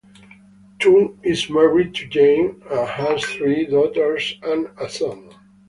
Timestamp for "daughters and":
3.67-4.67